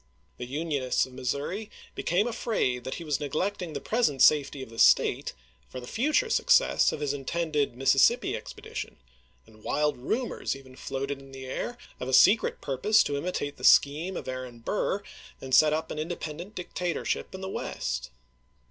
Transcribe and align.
The 0.39 0.47
Unionists 0.47 1.05
of 1.05 1.13
Missouri 1.13 1.69
became 1.93 2.25
afraid 2.25 2.85
that 2.85 2.95
he 2.95 3.03
was 3.03 3.19
neglecting 3.19 3.73
the 3.73 3.79
present 3.79 4.23
safety 4.23 4.63
of 4.63 4.71
the 4.71 4.79
State 4.79 5.33
for 5.69 5.79
the 5.79 5.85
future 5.85 6.27
success 6.27 6.91
of 6.91 7.01
his 7.01 7.13
intended 7.13 7.75
Mississippi 7.77 8.33
expedi 8.33 8.73
tion, 8.73 8.97
and 9.45 9.61
wild 9.63 9.97
rumors 9.97 10.55
even 10.55 10.75
floated 10.75 11.19
in 11.19 11.31
the 11.33 11.45
air 11.45 11.77
of 11.99 12.07
a 12.07 12.11
dK 12.13 12.15
secret 12.15 12.61
purpose 12.61 13.03
to 13.03 13.15
imitate 13.15 13.57
the 13.57 13.63
scheme 13.63 14.17
of 14.17 14.27
Aaron 14.27 14.57
Burr 14.57 15.01
SlVs.' 15.01 15.03
and 15.41 15.53
set 15.53 15.71
up 15.71 15.91
an 15.91 15.99
independent 15.99 16.55
dictatorship 16.55 17.35
in 17.35 17.41
the 17.41 17.47
West. 17.47 18.09